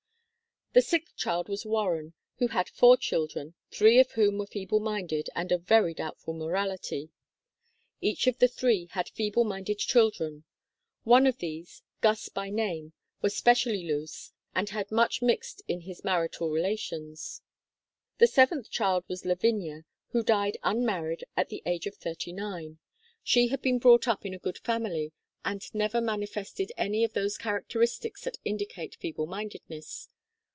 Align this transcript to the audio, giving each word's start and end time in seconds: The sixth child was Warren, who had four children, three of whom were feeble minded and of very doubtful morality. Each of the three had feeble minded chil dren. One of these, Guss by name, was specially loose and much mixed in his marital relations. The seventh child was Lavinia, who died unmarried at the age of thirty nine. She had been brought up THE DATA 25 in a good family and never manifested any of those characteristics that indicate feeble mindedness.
The 0.73 0.81
sixth 0.81 1.17
child 1.17 1.49
was 1.49 1.65
Warren, 1.65 2.13
who 2.37 2.47
had 2.47 2.69
four 2.69 2.95
children, 2.95 3.55
three 3.71 3.99
of 3.99 4.11
whom 4.11 4.37
were 4.37 4.47
feeble 4.47 4.79
minded 4.79 5.29
and 5.35 5.51
of 5.51 5.63
very 5.63 5.93
doubtful 5.93 6.33
morality. 6.33 7.09
Each 7.99 8.25
of 8.25 8.39
the 8.39 8.47
three 8.47 8.85
had 8.91 9.09
feeble 9.09 9.43
minded 9.43 9.79
chil 9.79 10.11
dren. 10.11 10.45
One 11.03 11.27
of 11.27 11.39
these, 11.39 11.81
Guss 11.99 12.29
by 12.29 12.49
name, 12.51 12.93
was 13.21 13.35
specially 13.35 13.85
loose 13.85 14.31
and 14.55 14.71
much 14.89 15.21
mixed 15.21 15.61
in 15.67 15.81
his 15.81 16.05
marital 16.05 16.49
relations. 16.49 17.41
The 18.19 18.27
seventh 18.27 18.69
child 18.71 19.03
was 19.09 19.25
Lavinia, 19.25 19.83
who 20.11 20.23
died 20.23 20.55
unmarried 20.63 21.25
at 21.35 21.49
the 21.49 21.61
age 21.65 21.85
of 21.85 21.95
thirty 21.95 22.31
nine. 22.31 22.79
She 23.25 23.49
had 23.49 23.61
been 23.61 23.77
brought 23.77 24.07
up 24.07 24.21
THE 24.21 24.29
DATA 24.29 24.29
25 24.29 24.31
in 24.31 24.35
a 24.35 24.39
good 24.53 24.57
family 24.59 25.11
and 25.43 25.75
never 25.75 25.99
manifested 25.99 26.71
any 26.77 27.03
of 27.03 27.11
those 27.11 27.37
characteristics 27.37 28.23
that 28.23 28.37
indicate 28.45 28.95
feeble 28.95 29.25
mindedness. 29.25 30.07